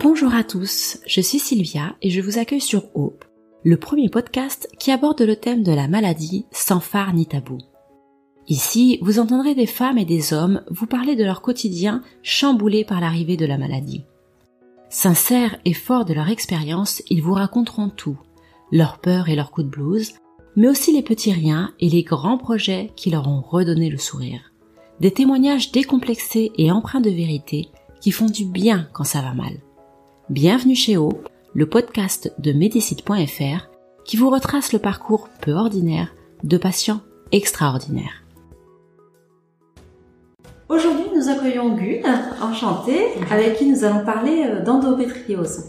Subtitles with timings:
[0.00, 3.24] Bonjour à tous, je suis Sylvia et je vous accueille sur Hope,
[3.64, 7.58] le premier podcast qui aborde le thème de la maladie sans phare ni tabou.
[8.46, 13.00] Ici, vous entendrez des femmes et des hommes vous parler de leur quotidien chamboulé par
[13.00, 14.04] l'arrivée de la maladie.
[14.90, 18.18] Sincères et forts de leur expérience, ils vous raconteront tout,
[18.72, 20.14] leurs peurs et leurs coups de blues,
[20.56, 24.52] mais aussi les petits riens et les grands projets qui leur ont redonné le sourire.
[25.00, 27.68] Des témoignages décomplexés et empreints de vérité
[28.00, 29.58] qui font du bien quand ça va mal.
[30.28, 31.10] Bienvenue chez O,
[31.54, 33.68] le podcast de Medicite.fr
[34.04, 36.98] qui vous retrace le parcours peu ordinaire de patients
[37.30, 38.24] extraordinaires.
[40.68, 42.02] Aujourd'hui, nous accueillons Gun,
[42.42, 45.66] enchantée, avec qui nous allons parler euh, d'endométriose.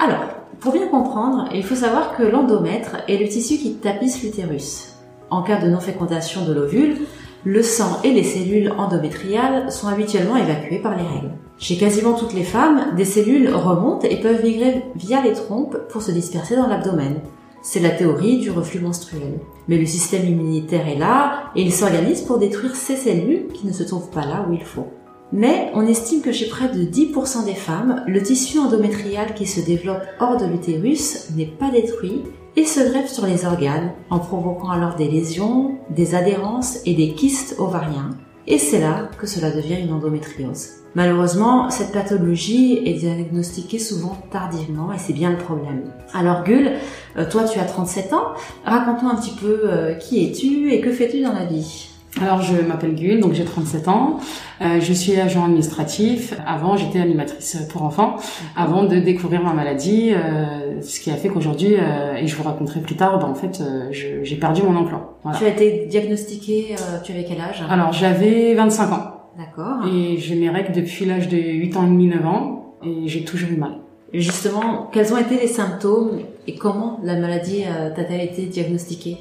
[0.00, 0.24] Alors,
[0.58, 4.96] pour bien comprendre, il faut savoir que l'endomètre est le tissu qui tapisse l'utérus.
[5.30, 6.96] En cas de non-fécondation de l'ovule,
[7.44, 11.32] le sang et les cellules endométriales sont habituellement évacués par les règles.
[11.58, 16.00] Chez quasiment toutes les femmes, des cellules remontent et peuvent migrer via les trompes pour
[16.00, 17.20] se disperser dans l'abdomen.
[17.62, 19.40] C'est la théorie du reflux menstruel.
[19.68, 23.72] Mais le système immunitaire est là et il s'organise pour détruire ces cellules qui ne
[23.72, 24.88] se trouvent pas là où il faut.
[25.32, 29.60] Mais on estime que chez près de 10% des femmes, le tissu endométrial qui se
[29.60, 32.22] développe hors de l'utérus n'est pas détruit
[32.56, 37.12] et se greffe sur les organes en provoquant alors des lésions, des adhérences et des
[37.14, 38.10] kystes ovariens.
[38.46, 40.68] Et c'est là que cela devient une endométriose.
[40.94, 45.90] Malheureusement, cette pathologie est diagnostiquée souvent tardivement et c'est bien le problème.
[46.12, 46.72] Alors Gul,
[47.16, 50.92] euh, toi tu as 37 ans, raconte-nous un petit peu euh, qui es-tu et que
[50.92, 51.93] fais-tu dans la vie?
[52.20, 54.18] Alors je m'appelle Gul, donc j'ai 37 ans.
[54.60, 56.34] Euh, je suis agent administratif.
[56.46, 58.16] Avant j'étais animatrice pour enfants,
[58.56, 62.44] avant de découvrir ma maladie, euh, ce qui a fait qu'aujourd'hui, euh, et je vous
[62.44, 65.18] raconterai plus tard, ben, en fait euh, j'ai perdu mon emploi.
[65.24, 65.38] Voilà.
[65.38, 67.64] Tu as été diagnostiquée, euh, tu avais quel âge?
[67.68, 69.10] Alors j'avais 25 ans.
[69.36, 69.84] D'accord.
[69.92, 73.24] Et j'ai mes règles depuis l'âge de 8 ans et demi, 9 ans, et j'ai
[73.24, 73.78] toujours eu mal.
[74.12, 77.62] Justement, quels ont été les symptômes et comment la maladie
[77.94, 79.18] t'a-t-elle été diagnostiquée?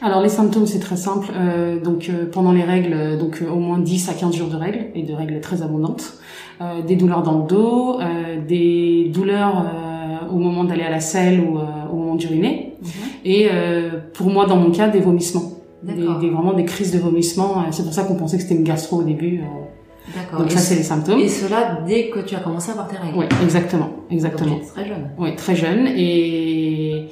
[0.00, 1.28] Alors les symptômes c'est très simple.
[1.34, 4.56] Euh, donc euh, pendant les règles, donc euh, au moins 10 à 15 jours de
[4.56, 6.14] règles et de règles très abondantes,
[6.86, 7.98] des douleurs dans le dos,
[8.46, 9.66] des douleurs
[10.32, 12.88] au moment d'aller à la selle ou au moment d'uriner, mhm.
[13.24, 13.48] et
[14.12, 15.50] pour moi dans mon cas des vomissements,
[15.82, 17.64] des, des, vraiment des crises de vomissement.
[17.72, 19.42] C'est pour ça qu'on pensait que c'était une gastro au début.
[20.14, 20.40] D'accord.
[20.40, 21.20] Donc ça c'est les symptômes.
[21.20, 23.18] Et cela dès que tu as commencé à avoir tes règles.
[23.18, 24.56] Oui, exactement, exactement.
[24.56, 25.10] Donc, très jeune.
[25.18, 27.08] Oui, très jeune et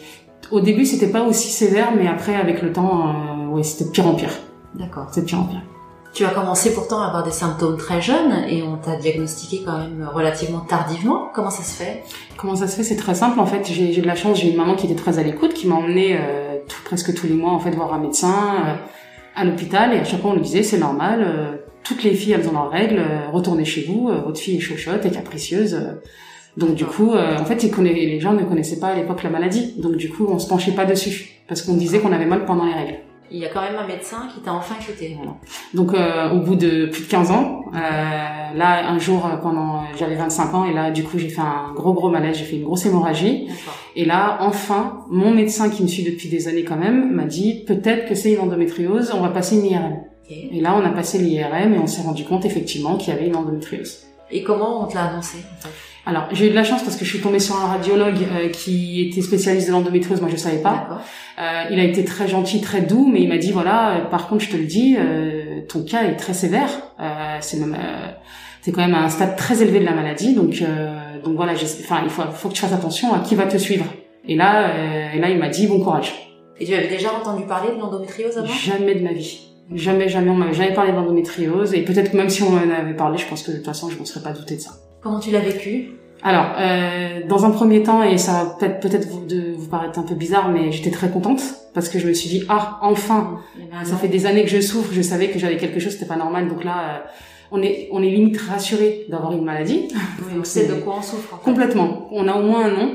[0.52, 4.06] au début, c'était pas aussi sévère, mais après, avec le temps, euh, ouais, c'était pire
[4.06, 4.32] en pire.
[4.74, 5.06] D'accord.
[5.10, 5.62] C'est pire en pire.
[6.12, 9.78] Tu as commencé pourtant à avoir des symptômes très jeunes et on t'a diagnostiqué quand
[9.78, 11.30] même relativement tardivement.
[11.32, 12.02] Comment ça se fait?
[12.36, 12.82] Comment ça se fait?
[12.82, 13.64] C'est très simple en fait.
[13.64, 16.18] J'ai de la chance, j'ai une maman qui était très à l'écoute, qui m'a emmené
[16.20, 18.74] euh, tout, presque tous les mois en fait voir un médecin euh,
[19.34, 22.32] à l'hôpital et à chaque fois on lui disait c'est normal, euh, toutes les filles
[22.32, 25.78] elles ont leurs règles, euh, retournez chez vous, votre fille est chochotte et capricieuse.
[26.56, 29.74] Donc du coup, euh, en fait, les gens ne connaissaient pas à l'époque la maladie.
[29.78, 32.64] Donc du coup, on se penchait pas dessus parce qu'on disait qu'on avait mal pendant
[32.64, 32.98] les règles.
[33.34, 35.16] Il y a quand même un médecin qui t'a enfin écouté.
[35.16, 35.36] Voilà.
[35.72, 39.84] Donc euh, au bout de plus de 15 ans, euh, là un jour euh, pendant
[39.98, 42.56] j'avais 25 ans et là du coup j'ai fait un gros gros malaise, j'ai fait
[42.56, 43.48] une grosse hémorragie.
[43.96, 47.64] Et là enfin mon médecin qui me suit depuis des années quand même m'a dit
[47.66, 49.96] peut-être que c'est une endométriose, on va passer une IRM.
[50.52, 53.26] Et là on a passé l'IRM et on s'est rendu compte effectivement qu'il y avait
[53.26, 53.98] une endométriose.
[54.30, 55.70] Et comment on te l'a annoncé en fait?
[56.04, 58.48] Alors, j'ai eu de la chance parce que je suis tombée sur un radiologue euh,
[58.48, 61.00] qui était spécialiste de l'endométriose, moi je savais pas.
[61.38, 64.26] Euh, il a été très gentil, très doux, mais il m'a dit voilà, euh, par
[64.26, 64.96] contre je te le dis,
[65.68, 66.70] ton cas est très sévère.
[67.40, 67.76] c'est même,
[68.62, 70.62] c'est quand même à un stade très élevé de la maladie, donc
[71.22, 73.86] donc voilà, enfin il faut, faut que tu fasses attention à qui va te suivre.
[74.26, 74.72] Et là,
[75.14, 76.14] et là il m'a dit bon courage.
[76.58, 78.48] Et tu avais déjà entendu parler de l'endométriose avant?
[78.48, 79.51] Jamais de ma vie.
[79.74, 81.74] Jamais, jamais, on m'avait jamais parlé d'endométriose.
[81.74, 83.88] Et peut-être que même si on en avait parlé, je pense que de toute façon,
[83.90, 84.72] je m'en serais pas douté de ça.
[85.02, 85.92] Comment tu l'as vécu?
[86.22, 89.98] Alors, euh, dans un premier temps, et ça va peut-être peut-être vous, de vous paraître
[89.98, 91.42] un peu bizarre, mais j'étais très contente
[91.74, 93.40] parce que je me suis dit ah enfin,
[93.82, 96.16] ça fait des années que je souffre, je savais que j'avais quelque chose, c'était pas
[96.16, 96.78] normal, donc là.
[96.78, 96.98] Euh,
[97.54, 99.88] on est, on est limite rassuré d'avoir une maladie.
[100.20, 101.38] Oui, on sait de quoi on souffre.
[101.40, 102.08] Complètement.
[102.10, 102.94] On a au moins un nom.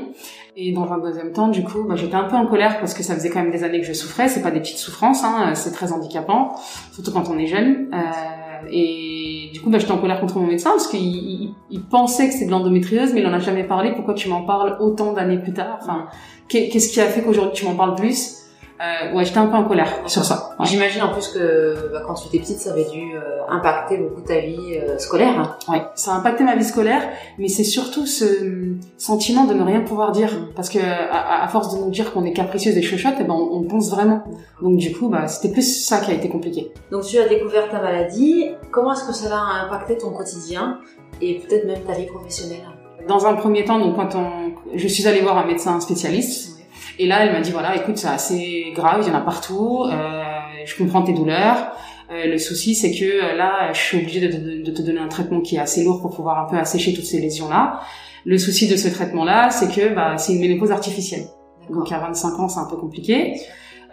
[0.60, 3.04] Et dans un deuxième temps, du coup, bah, j'étais un peu en colère parce que
[3.04, 4.28] ça faisait quand même des années que je souffrais.
[4.28, 6.56] C'est pas des petites souffrances, hein, c'est très handicapant,
[6.92, 7.92] surtout quand on est jeune.
[7.94, 11.84] Euh, et du coup, bah, j'étais en colère contre mon médecin parce qu'il il, il
[11.84, 13.92] pensait que c'était de l'endométriose, mais il en a jamais parlé.
[13.94, 15.78] Pourquoi tu m'en parles autant d'années plus tard?
[15.80, 16.08] Enfin,
[16.50, 18.47] qu'est-ce qui a fait qu'aujourd'hui tu m'en parles plus?
[18.80, 20.56] Euh, ouais, j'étais un peu en colère sur ça.
[20.62, 24.22] J'imagine en plus que bah, quand tu étais petite, ça avait dû euh, impacter beaucoup
[24.22, 25.58] ta vie euh, scolaire.
[25.68, 27.02] Ouais, ça a impacté ma vie scolaire,
[27.40, 30.54] mais c'est surtout ce sentiment de ne rien pouvoir dire, mm.
[30.56, 33.34] parce que à, à, force de nous dire qu'on est capricieuse et chochotte, eh ben
[33.34, 34.24] on, on, pense vraiment.
[34.62, 36.72] Donc du coup, bah c'était plus ça qui a été compliqué.
[36.92, 38.52] Donc tu as découvert ta maladie.
[38.70, 40.80] Comment est-ce que cela a impacté ton quotidien
[41.20, 42.62] et peut-être même ta vie professionnelle?
[43.08, 46.57] Dans un premier temps, donc quand on, je suis allée voir un médecin spécialiste,
[47.00, 49.86] et là elle m'a dit voilà, écoute, c'est assez grave, il y en a partout,
[49.86, 50.24] euh,
[50.66, 51.72] je comprends tes douleurs.
[52.10, 55.00] Euh, le souci, c'est que euh, là, je suis obligée de, de, de, te donner
[55.00, 57.82] un traitement qui est assez lourd pour pouvoir un peu assécher toutes ces lésions-là.
[58.26, 61.26] Le souci de ce traitement-là, c'est que bah, c'est une ménopause artificielle.
[61.70, 63.36] Donc à 25 ans, c'est un peu compliqué.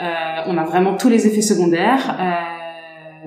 [0.01, 0.05] Euh,
[0.47, 2.17] on a vraiment tous les effets secondaires.
[2.21, 2.64] Euh,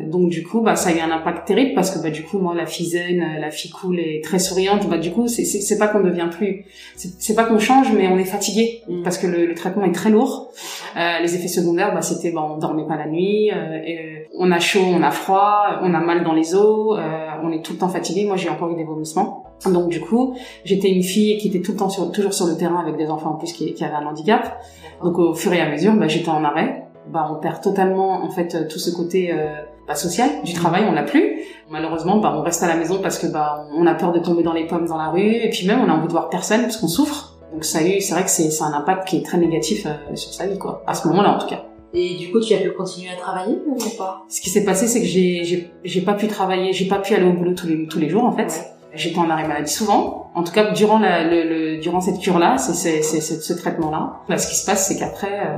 [0.03, 2.39] donc du coup, bah, ça a eu un impact terrible parce que bah, du coup,
[2.39, 5.45] moi, la fille zen, euh, la fille cool et très souriante, bah, du coup, c'est,
[5.45, 6.65] c'est, pas qu'on devient plus,
[6.95, 9.03] c'est, pas qu'on change, mais on est fatigué mm.
[9.03, 10.51] parce que le, le, traitement est très lourd.
[10.97, 14.51] Euh, les effets secondaires, bah, c'était, bah, on dormait pas la nuit, euh, et, on
[14.51, 16.99] a chaud, on a froid, on a mal dans les os,
[17.43, 18.25] on est tout le temps fatigué.
[18.25, 19.45] Moi, j'ai encore eu des vomissements.
[19.65, 22.55] Donc du coup, j'étais une fille qui était tout le temps sur, toujours sur le
[22.55, 24.61] terrain avec des enfants en plus qui, qui avaient un handicap.
[25.03, 26.87] Donc au fur et à mesure, bah, j'étais en arrêt.
[27.09, 29.55] Bah, on perd totalement en fait tout ce côté euh,
[29.87, 31.41] bah, social du travail, on l'a plus.
[31.69, 34.43] Malheureusement, bah, on reste à la maison parce que bah, on a peur de tomber
[34.43, 36.61] dans les pommes dans la rue et puis même on a envie de voir personne
[36.61, 37.37] parce qu'on souffre.
[37.53, 40.15] Donc ça a eu, c'est vrai que c'est, un impact qui est très négatif euh,
[40.15, 40.83] sur sa vie quoi.
[40.85, 41.63] À ce moment-là en tout cas.
[41.93, 44.25] Et du coup, tu as pu continuer à travailler ou pas?
[44.27, 47.33] Ce qui s'est passé, c'est que j'ai, pas pu travailler, j'ai pas pu aller au
[47.33, 48.73] boulot tous les tous les jours en fait.
[48.93, 50.31] J'étais en arrêt maladie souvent.
[50.33, 54.19] En tout cas, durant la, le, le, durant cette cure-là, c'est, c'est, c'est, ce traitement-là.
[54.29, 55.57] Bah, ce qui se passe, c'est qu'après, euh,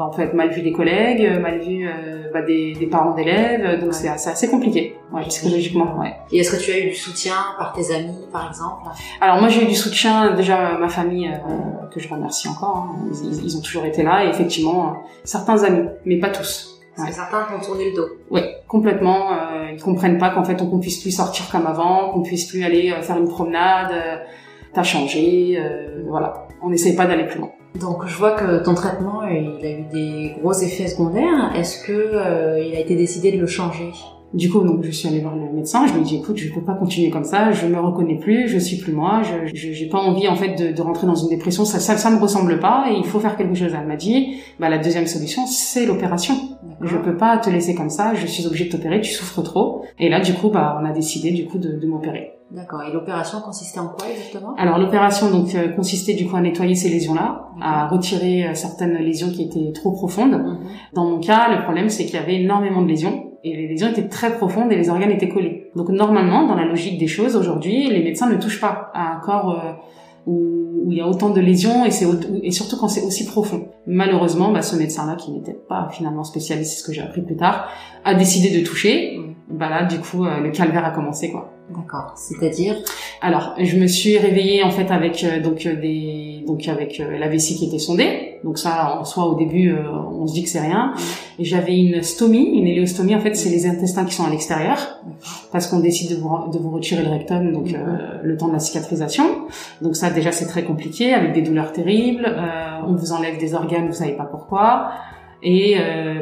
[0.00, 2.86] bah, on peut être mal vu des collègues, euh, mal vu euh, bah, des, des,
[2.86, 6.00] parents d'élèves, donc c'est, assez, compliqué, ouais, psychologiquement.
[6.00, 6.14] Ouais.
[6.32, 8.88] Et est-ce que tu as eu du soutien par tes amis, par exemple?
[9.20, 12.88] Alors moi, j'ai eu du soutien déjà ma famille, euh, que je remercie encore.
[12.88, 13.10] Hein.
[13.12, 16.80] Ils, ils, ont toujours été là, et effectivement, certains amis, mais pas tous.
[16.96, 18.08] Parce que certains t'ont tourné le dos.
[18.30, 19.32] Oui, complètement.
[19.32, 22.64] Euh, ils comprennent pas qu'en fait on, puisse plus sortir comme avant, qu'on puisse plus
[22.64, 23.92] aller euh, faire une promenade.
[23.92, 24.16] Euh,
[24.72, 26.46] T'as changé, euh, voilà.
[26.62, 27.50] On n'essaye pas d'aller plus loin.
[27.80, 31.52] Donc je vois que ton traitement, il a eu des gros effets secondaires.
[31.56, 33.92] Est-ce que euh, il a été décidé de le changer?
[34.32, 35.86] Du coup, donc, je suis allée voir le médecin.
[35.88, 37.50] Je lui ai dit, écoute, je peux pas continuer comme ça.
[37.50, 38.46] Je me reconnais plus.
[38.46, 39.22] Je suis plus moi.
[39.24, 41.64] Je, j'ai pas envie, en fait, de, de, rentrer dans une dépression.
[41.64, 42.86] Ça, ça, ça me ressemble pas.
[42.90, 43.72] Et il faut faire quelque chose.
[43.76, 46.34] Elle m'a dit, bah, la deuxième solution, c'est l'opération.
[46.80, 48.14] Je peux pas te laisser comme ça.
[48.14, 49.00] Je suis obligée de t'opérer.
[49.00, 49.84] Tu souffres trop.
[49.98, 52.34] Et là, du coup, bah, on a décidé, du coup, de, de m'opérer.
[52.50, 52.82] D'accord.
[52.82, 54.54] Et l'opération consistait en quoi exactement?
[54.56, 58.96] Alors l'opération donc euh, consistait du coup à nettoyer ces lésions-là, à retirer euh, certaines
[58.96, 60.32] lésions qui étaient trop profondes.
[60.32, 60.58] Mhm.
[60.94, 63.88] Dans mon cas, le problème c'est qu'il y avait énormément de lésions et les lésions
[63.88, 65.70] étaient très profondes et les organes étaient collés.
[65.76, 69.20] Donc normalement, dans la logique des choses, aujourd'hui, les médecins ne touchent pas à un
[69.20, 69.72] corps euh,
[70.26, 72.06] où, où, il y a autant de lésions et, c'est,
[72.42, 73.68] et surtout quand c'est aussi profond.
[73.86, 77.36] Malheureusement, bah, ce médecin-là, qui n'était pas finalement spécialiste, c'est ce que j'ai appris plus
[77.36, 77.68] tard,
[78.04, 79.18] a décidé de toucher.
[79.48, 81.50] Bah là, du coup, euh, le calvaire a commencé, quoi.
[81.76, 82.14] D'accord.
[82.16, 82.76] C'est-à-dire
[83.20, 87.28] Alors, je me suis réveillée en fait avec euh, donc euh, des donc avec la
[87.28, 88.38] vessie qui était sondée.
[88.42, 90.94] Donc ça, en soi, au début, on se dit que c'est rien.
[91.38, 93.14] Et j'avais une stomie, une héliostomie.
[93.14, 94.98] En fait, c'est les intestins qui sont à l'extérieur,
[95.52, 97.68] parce qu'on décide de vous de vous retirer le rectum, donc
[98.22, 99.24] le temps de la cicatrisation.
[99.82, 102.34] Donc ça, déjà, c'est très compliqué, avec des douleurs terribles.
[102.88, 104.90] on vous enlève des organes, vous savez pas pourquoi.
[105.42, 105.76] Et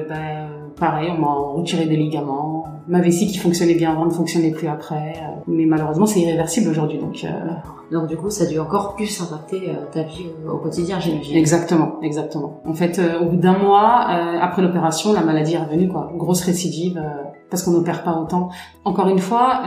[0.08, 2.64] ben pareil, on m'a retiré des ligaments.
[2.86, 5.14] Ma vessie qui fonctionnait bien avant ne fonctionnait plus après.
[5.46, 6.98] Mais malheureusement, c'est irréversible aujourd'hui.
[6.98, 7.28] Donc, euh...
[7.92, 11.36] donc du coup, ça a dû encore plus impacter euh, ta vie au quotidien, j'imagine.
[11.36, 12.60] Exactement, exactement.
[12.66, 14.06] En fait, euh, au bout d'un mois
[14.40, 16.10] après l'opération, la maladie est revenue, quoi.
[16.16, 17.02] Grosse récidive,
[17.50, 18.48] parce qu'on n'opère pas autant.
[18.84, 19.62] Encore une fois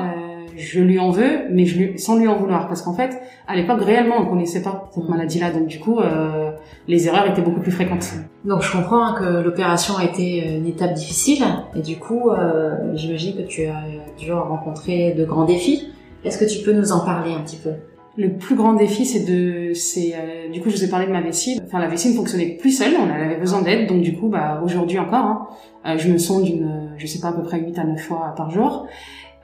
[0.58, 3.56] je lui en veux, mais je lui, sans lui en vouloir, parce qu'en fait, à
[3.56, 6.52] l'époque, réellement, on connaissait pas cette maladie-là, donc du coup, euh,
[6.88, 8.08] les erreurs étaient beaucoup plus fréquentes.
[8.46, 11.44] Donc je comprends hein, que l'opération a été une étape difficile,
[11.76, 13.84] et du coup, euh, j'imagine que tu as
[14.18, 15.90] dû rencontrer de grands défis.
[16.24, 17.72] Est-ce que tu peux nous en parler un petit peu?
[18.18, 21.14] Le plus grand défi, c'est de, c'est, euh, du coup, je vous ai parlé de
[21.14, 21.62] ma vessie.
[21.66, 24.62] Enfin, la vessie ne fonctionnait plus seule, on avait besoin d'aide, donc du coup, bah,
[24.66, 25.48] aujourd'hui encore, hein,
[25.86, 28.34] euh, je me sonde une, je sais pas, à peu près 8 à 9 fois
[28.36, 28.86] par jour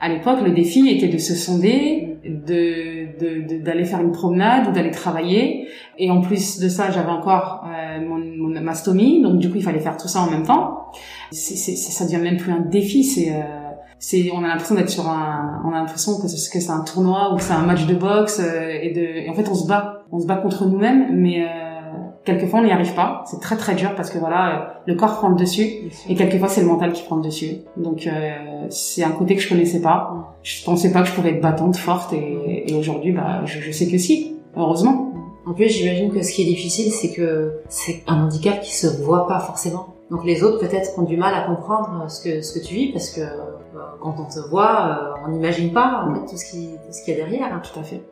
[0.00, 4.90] à l'époque, le défi était de se sonder, de d'aller faire une promenade ou d'aller
[4.90, 5.68] travailler.
[5.98, 9.62] Et en plus de ça, j'avais encore euh, mon, mon mastomie, donc du coup, il
[9.62, 10.86] fallait faire tout ça en même temps.
[11.32, 13.42] C'est, c'est, ça devient même plus un défi, c'est euh,
[13.98, 17.38] c'est on a l'impression d'être sur un on a l'impression que c'est, un tournoi ou
[17.38, 20.20] c'est un match de boxe euh, et de et en fait on se bat on
[20.20, 21.67] se bat contre nous-mêmes mais euh,
[22.28, 23.24] quelquefois on n'y arrive pas.
[23.26, 26.60] C'est très très dur parce que voilà, le corps prend le dessus et quelquefois c'est
[26.60, 27.58] le mental qui prend le dessus.
[27.76, 30.34] Donc euh, c'est un côté que je connaissais pas.
[30.42, 33.88] Je pensais pas que je pouvais être battante, forte et, aujourd'hui bah je, je, sais
[33.88, 35.14] que si, heureusement.
[35.46, 38.86] En plus j'imagine que ce qui est difficile c'est que c'est un handicap qui se
[39.02, 39.94] voit pas forcément.
[40.10, 42.92] Donc les autres peut-être ont du mal à comprendre ce que ce que tu vis
[42.92, 43.20] parce que
[44.00, 47.14] quand on te voit, euh, on n'imagine pas en fait, tout ce qui ce qu'il
[47.14, 47.52] y a derrière.
[47.52, 47.60] Hein.
[47.62, 48.02] Tout à fait.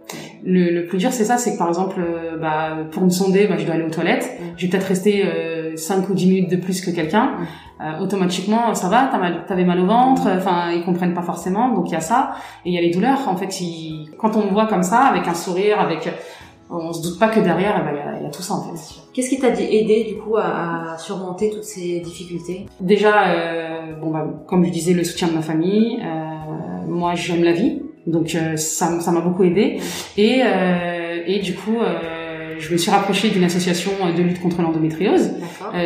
[0.45, 3.47] Le, le plus dur, c'est ça, c'est que par exemple, euh, bah, pour me sonder,
[3.47, 4.31] bah, je dois aller aux toilettes.
[4.57, 5.25] Je vais peut-être rester
[5.77, 7.33] 5 ou 10 minutes de plus que quelqu'un,
[7.81, 11.75] euh, automatiquement ça va, t'as mal, t'avais mal au ventre, enfin ils comprennent pas forcément,
[11.75, 12.35] donc il y a ça,
[12.65, 13.29] et il y a les douleurs.
[13.29, 16.09] En fait, ils, quand on me voit comme ça, avec un sourire, avec
[16.71, 18.55] on se doute pas que derrière, eh ben, il y, a, y, a tout ça
[18.55, 19.01] en fait.
[19.13, 22.67] Qu'est-ce qui t'a aidé du coup à, à, surmonter toutes ces difficultés?
[22.81, 25.99] Déjà, euh, bon bah, comme je disais, le soutien de ma famille.
[26.03, 29.79] Euh, moi, j'aime la vie, donc euh, ça, ça m'a beaucoup aidé.
[30.17, 31.77] Et euh, et du coup.
[32.59, 35.35] je me suis rapprochée d'une association de lutte contre l'endométriose.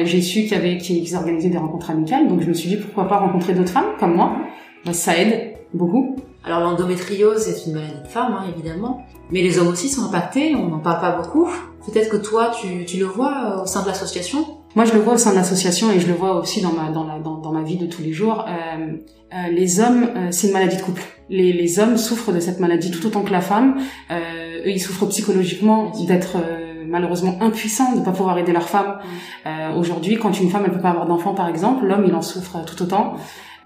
[0.05, 2.77] j'ai su qu'il y avait qu'ils organisaient des rencontres amicales, donc je me suis dit
[2.77, 4.37] pourquoi pas rencontrer d'autres femmes comme moi?
[4.85, 6.15] Bah, ça aide beaucoup.
[6.45, 10.55] Alors l'endométriose est une maladie de femme, hein, évidemment, mais les hommes aussi sont impactés,
[10.55, 11.49] on n'en parle pas beaucoup.
[11.87, 14.47] Peut-être que toi, tu, tu le vois euh, au sein de l'association?
[14.77, 16.91] Moi, je le vois au sein de l'association et je le vois aussi dans ma,
[16.91, 18.47] dans, la, dans, dans ma vie de tous les jours.
[18.49, 18.93] Euh,
[19.33, 21.03] euh, les hommes, euh, c'est une maladie de couple.
[21.29, 23.81] Les, les hommes souffrent de cette maladie tout autant que la femme.
[24.11, 26.37] Euh, eux, ils souffrent psychologiquement d'être
[26.87, 28.99] malheureusement impuissants, de pas pouvoir aider leur femme.
[29.45, 29.79] Mm.
[29.79, 32.65] Aujourd'hui, quand une femme elle peut pas avoir d'enfant, par exemple, l'homme il en souffre
[32.65, 33.15] tout autant.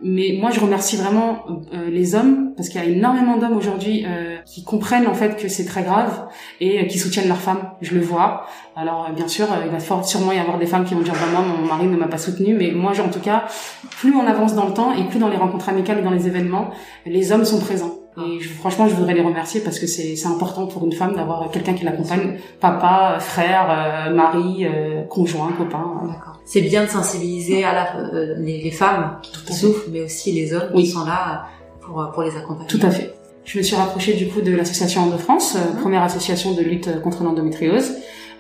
[0.07, 4.05] Mais moi, je remercie vraiment euh, les hommes parce qu'il y a énormément d'hommes aujourd'hui
[4.07, 6.27] euh, qui comprennent en fait que c'est très grave
[6.61, 7.71] et euh, qui soutiennent leurs femmes.
[7.81, 8.45] Je le vois.
[8.77, 11.41] Alors bien sûr, il va fort sûrement y avoir des femmes qui vont dire bah,
[11.41, 13.45] mon mari ne m'a pas soutenu, mais moi en tout cas,
[13.93, 16.27] plus on avance dans le temps et plus dans les rencontres amicales et dans les
[16.27, 16.71] événements,
[17.07, 18.04] les hommes sont présents.
[18.17, 21.51] Et je, franchement, je voudrais les remercier parce que c'est important pour une femme d'avoir
[21.51, 24.67] quelqu'un qui l'accompagne, papa, frère, mari,
[25.09, 26.03] conjoint, copain.
[26.07, 26.39] D'accord.
[26.45, 30.73] C'est bien de sensibiliser à la, les, les, femmes qui souffrent, mais aussi les hommes
[30.75, 31.47] qui sont là
[31.81, 32.69] pour, pour les accompagner.
[32.69, 33.15] Tout à fait.
[33.45, 35.81] Je me suis rapprochée du coup de l'association Endo France, mmh.
[35.81, 37.93] première association de lutte contre l'endométriose.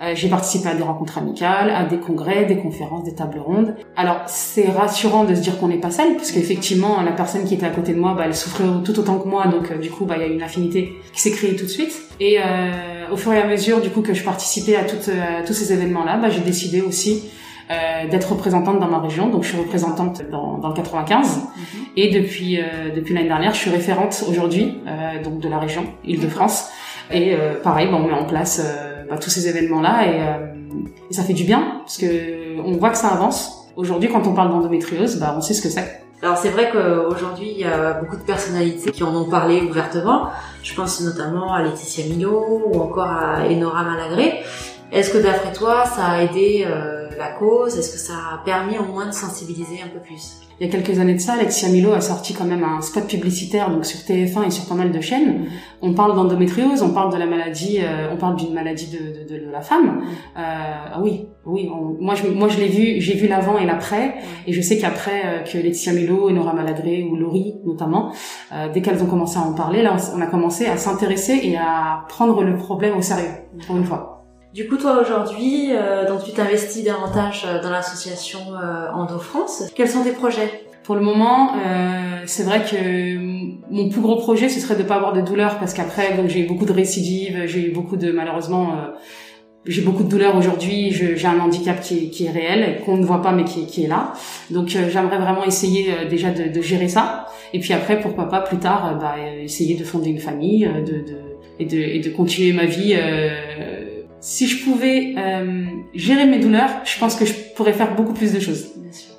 [0.04, 3.75] Euh, j'ai participé à des rencontres amicales, à des congrès, des conférences, des tables rondes.
[3.96, 7.54] Alors c'est rassurant de se dire qu'on n'est pas seul, parce qu'effectivement la personne qui
[7.54, 9.90] était à côté de moi, bah, elle souffrait tout autant que moi, donc euh, du
[9.90, 11.94] coup bah, il y a une affinité qui s'est créée tout de suite.
[12.20, 15.42] Et euh, au fur et à mesure du coup que je participais à, toutes, à
[15.42, 17.30] tous ces événements-là, bah, j'ai décidé aussi
[17.70, 19.30] euh, d'être représentante dans ma région.
[19.30, 21.64] Donc je suis représentante dans, dans le 95 mhm.
[21.96, 25.87] et depuis euh, depuis l'année dernière, je suis référente aujourd'hui euh, donc de la région
[26.04, 26.68] Île-de-France.
[27.11, 31.14] Et euh, pareil, bon, on met en place euh, bah, tous ces événements-là et, et,
[31.14, 33.68] ça fait du bien parce que on voit que ça avance.
[33.76, 36.04] Aujourd'hui, quand on parle d'endométriose, bah, on sait ce que c'est.
[36.23, 40.30] Alors c'est vrai qu'aujourd'hui il y a beaucoup de personnalités qui en ont parlé ouvertement.
[40.62, 44.42] Je pense notamment à Laetitia Milo ou encore à Enora Malagré.
[44.90, 47.76] Est-ce que d'après toi ça a aidé euh, la cause?
[47.78, 50.43] Est-ce que ça a permis au moins de sensibiliser un peu plus?
[50.61, 53.06] Il y a quelques années de ça, Alexia Milo a sorti quand même un spot
[53.08, 55.46] publicitaire donc sur TF1 et sur pas mal de chaînes.
[55.82, 59.44] On parle d'endométriose, on parle de la maladie, euh, on parle d'une maladie de, de,
[59.46, 60.02] de, la femme.
[60.38, 61.68] Euh, oui, oui.
[62.00, 64.14] moi, je, moi, je l'ai vu, j'ai vu l'avant et l'après,
[64.46, 68.12] et je sais qu'après euh, que Laetitia Milo, Nora Maladré ou Laurie notamment,
[68.52, 71.40] euh, dès qu'elles ont commencé à en parler, là, on, on a commencé à s'intéresser
[71.42, 73.30] et à prendre le problème au sérieux
[73.66, 74.13] pour une fois.
[74.54, 79.64] Du coup, toi aujourd'hui, euh, donc tu t'investis davantage euh, dans l'association euh, Endo France.
[79.75, 80.49] Quels sont tes projets?
[80.84, 83.16] Pour le moment, euh, c'est vrai que
[83.68, 86.38] mon plus gros projet, ce serait de pas avoir de douleur parce qu'après, donc j'ai
[86.38, 88.75] eu beaucoup de récidives, j'ai eu beaucoup de malheureusement.
[88.75, 88.92] Euh,
[89.66, 93.04] j'ai beaucoup de douleurs aujourd'hui, j'ai un handicap qui est, qui est réel, qu'on ne
[93.04, 94.12] voit pas mais qui, qui est là.
[94.50, 97.26] Donc j'aimerais vraiment essayer déjà de, de, gérer ça.
[97.54, 101.16] Et puis après, pourquoi pas plus tard, bah, essayer de fonder une famille de, de,
[101.58, 102.94] et, de, et de continuer ma vie
[104.24, 108.32] si je pouvais euh, gérer mes douleurs, je pense que je pourrais faire beaucoup plus
[108.32, 108.68] de choses.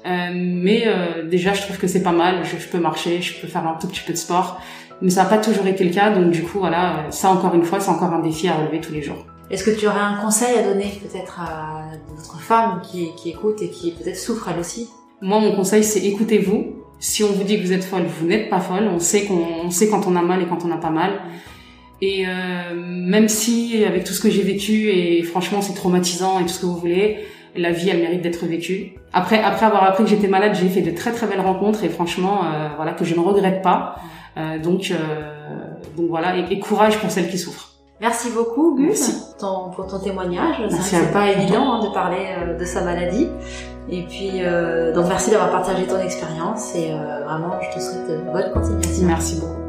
[0.04, 2.44] Euh, mais euh, déjà, je trouve que c'est pas mal.
[2.44, 4.60] Je, je, peux marcher, je peux faire un tout petit peu de sport,
[5.04, 6.10] mais ça n'a pas toujours été le cas.
[6.10, 8.94] Donc du coup, voilà, ça encore une fois, c'est encore un défi à relever tous
[8.94, 9.28] les jours.
[9.52, 13.62] Est-ce que tu aurais un conseil à donner peut-être à d'autres femmes qui, qui écoutent
[13.62, 14.90] et qui peut-être souffrent elles aussi?
[15.22, 16.78] Moi, mon conseil, c'est écoutez-vous.
[16.98, 18.90] Si on vous dit que vous êtes folle, vous n'êtes pas folle.
[18.92, 21.12] On sait qu'on sait quand on a mal et quand on n'a pas mal.
[22.08, 26.44] Et euh, même si avec tout ce que j'ai vécu et franchement c'est traumatisant et
[26.44, 28.94] tout ce que vous voulez, la vie elle mérite d'être vécue.
[29.12, 31.90] Après après avoir appris que j'étais malade, j'ai fait de très très belles rencontres et
[31.90, 33.96] franchement euh, voilà que je ne regrette pas.
[34.38, 34.94] Euh, donc
[35.98, 37.72] donc voilà et, et, courage pour celles qui souffrent.
[38.00, 40.58] Merci beaucoup Gus ton, pour ton témoignage.
[40.82, 43.30] C'est pas évident hein, de parler de sa maladie.
[43.90, 44.30] Et puis
[44.94, 46.92] donc merci d'avoir partagé ton expérience et
[47.26, 49.08] vraiment je te souhaite bonne continuation.
[49.08, 49.65] Merci beaucoup.